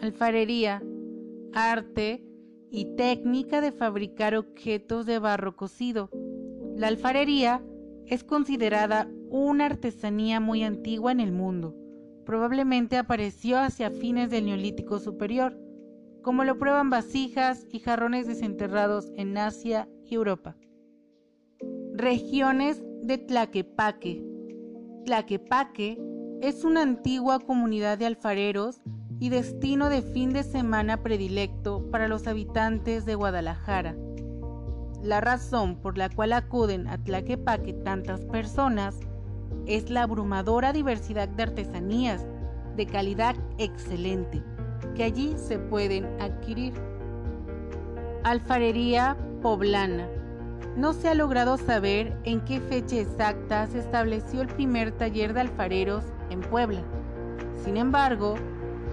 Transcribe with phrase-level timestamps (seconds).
[0.00, 0.82] alfarería,
[1.52, 2.24] arte
[2.70, 6.10] y técnica de fabricar objetos de barro cocido.
[6.76, 7.62] La alfarería
[8.06, 11.76] es considerada una artesanía muy antigua en el mundo.
[12.24, 15.58] Probablemente apareció hacia fines del Neolítico Superior,
[16.22, 20.56] como lo prueban vasijas y jarrones desenterrados en Asia y Europa.
[21.94, 24.24] Regiones de Tlaquepaque.
[25.04, 25.98] Tlaquepaque
[26.40, 28.80] es una antigua comunidad de alfareros
[29.20, 33.94] y destino de fin de semana predilecto para los habitantes de Guadalajara.
[35.02, 38.98] La razón por la cual acuden a Tlaquepaque tantas personas
[39.66, 42.26] es la abrumadora diversidad de artesanías
[42.76, 44.42] de calidad excelente
[44.94, 46.72] que allí se pueden adquirir.
[48.24, 50.08] Alfarería poblana.
[50.76, 55.40] No se ha logrado saber en qué fecha exacta se estableció el primer taller de
[55.40, 56.82] alfareros en Puebla.
[57.64, 58.36] Sin embargo,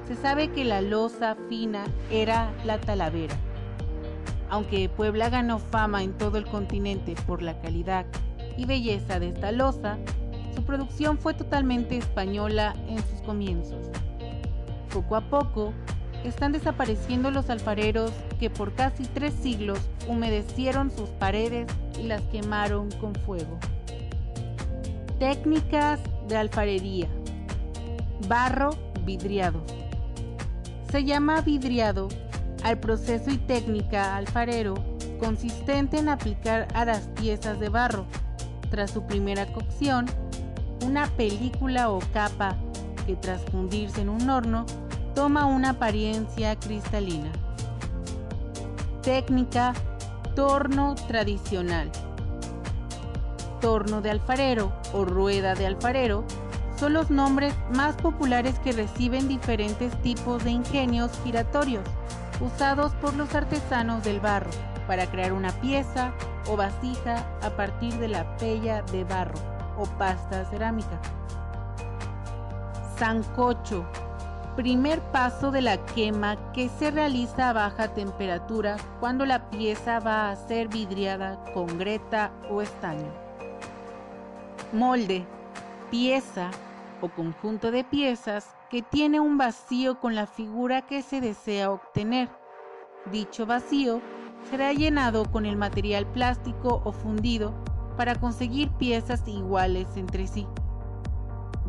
[0.08, 3.36] se sabe que la loza fina era la talavera.
[4.50, 8.06] Aunque Puebla ganó fama en todo el continente por la calidad
[8.56, 9.98] y belleza de esta loza,
[10.56, 13.88] su producción fue totalmente española en sus comienzos.
[14.94, 15.74] Poco a poco,
[16.24, 21.68] están desapareciendo los alfareros que por casi tres siglos humedecieron sus paredes
[22.00, 23.60] y las quemaron con fuego.
[25.20, 27.08] Técnicas de alfarería.
[28.28, 28.72] Barro
[29.06, 29.62] vidriado.
[30.92, 32.08] Se llama vidriado
[32.64, 34.76] al proceso y técnica alfarero
[35.20, 38.06] consistente en aplicar a las piezas de barro,
[38.70, 40.06] tras su primera cocción,
[40.86, 42.56] una película o capa
[43.06, 44.66] que tras fundirse en un horno
[45.16, 47.32] toma una apariencia cristalina.
[49.02, 49.74] Técnica
[50.36, 51.92] torno tradicional.
[53.60, 56.24] Torno de alfarero o rueda de alfarero
[56.78, 61.84] son los nombres más populares que reciben diferentes tipos de ingenios giratorios
[62.40, 64.52] usados por los artesanos del barro
[64.86, 66.14] para crear una pieza
[66.48, 69.40] o vasija a partir de la pella de barro
[69.78, 71.00] o pasta cerámica.
[72.98, 73.86] Sancocho.
[74.56, 80.32] Primer paso de la quema que se realiza a baja temperatura cuando la pieza va
[80.32, 83.12] a ser vidriada con greta o estaño.
[84.74, 85.26] Molde.
[85.92, 86.50] Pieza
[87.02, 92.30] o conjunto de piezas que tiene un vacío con la figura que se desea obtener.
[93.12, 94.02] Dicho vacío
[94.50, 97.54] será llenado con el material plástico o fundido
[97.96, 100.48] para conseguir piezas iguales entre sí.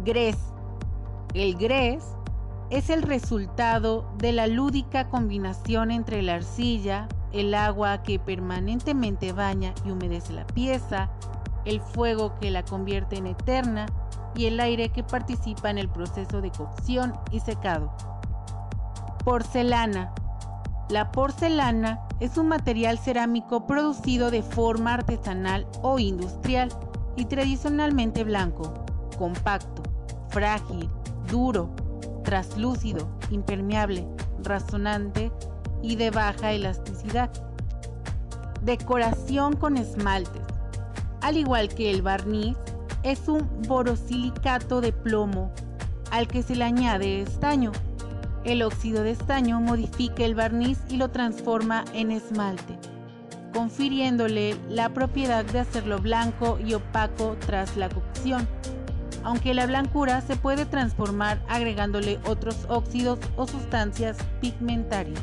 [0.04, 0.36] Gres.
[1.34, 2.04] El gres
[2.70, 9.74] es el resultado de la lúdica combinación entre la arcilla, el agua que permanentemente baña
[9.84, 11.10] y humedece la pieza,
[11.64, 13.86] el fuego que la convierte en eterna
[14.38, 17.92] y el aire que participa en el proceso de cocción y secado.
[19.24, 20.14] Porcelana.
[20.88, 26.68] La porcelana es un material cerámico producido de forma artesanal o industrial
[27.16, 28.72] y tradicionalmente blanco,
[29.18, 29.82] compacto,
[30.28, 30.88] frágil,
[31.28, 31.74] duro,
[32.22, 34.06] traslúcido, impermeable,
[34.44, 35.32] razonante
[35.82, 37.30] y de baja elasticidad.
[38.62, 40.42] Decoración con esmaltes.
[41.22, 42.56] Al igual que el barniz,
[43.02, 45.52] es un borosilicato de plomo
[46.10, 47.72] al que se le añade estaño.
[48.44, 52.78] El óxido de estaño modifica el barniz y lo transforma en esmalte,
[53.52, 58.48] confiriéndole la propiedad de hacerlo blanco y opaco tras la cocción,
[59.24, 65.20] aunque la blancura se puede transformar agregándole otros óxidos o sustancias pigmentarias.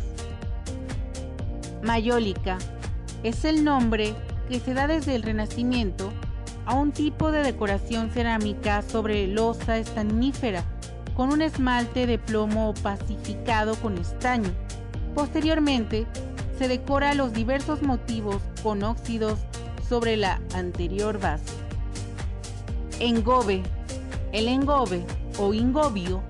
[1.81, 2.57] Mayólica
[3.23, 4.13] es el nombre
[4.49, 6.11] que se da desde el Renacimiento
[6.65, 10.63] a un tipo de decoración cerámica sobre losa estanífera
[11.15, 14.49] con un esmalte de plomo pacificado con estaño.
[15.13, 16.05] Posteriormente,
[16.57, 19.39] se decora los diversos motivos con óxidos
[19.87, 21.53] sobre la anterior base.
[22.99, 23.63] Engobe.
[24.31, 25.05] El engobe
[25.37, 26.21] o ingobio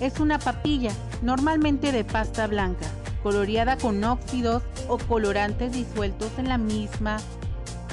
[0.00, 0.90] es una papilla,
[1.22, 2.86] normalmente de pasta blanca,
[3.22, 7.18] coloreada con óxidos o colorantes disueltos en la misma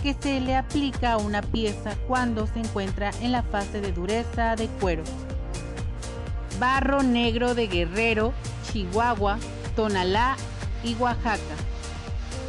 [0.05, 4.55] que se le aplica a una pieza cuando se encuentra en la fase de dureza
[4.55, 5.01] de cuero.
[6.59, 8.31] Barro negro de Guerrero,
[8.71, 9.39] Chihuahua,
[9.75, 10.35] Tonalá
[10.83, 11.55] y Oaxaca.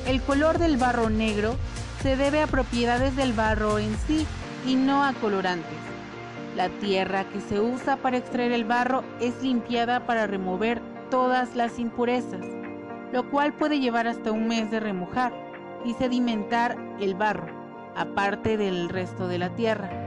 [0.07, 1.57] El color del barro negro
[2.03, 4.27] se debe a propiedades del barro en sí
[4.67, 5.79] y no a colorantes.
[6.57, 11.79] La tierra que se usa para extraer el barro es limpiada para remover todas las
[11.79, 12.45] impurezas,
[13.15, 15.46] lo cual puede llevar hasta un mes de remojar
[15.87, 17.47] y sedimentar el barro,
[17.95, 20.06] aparte del resto de la tierra.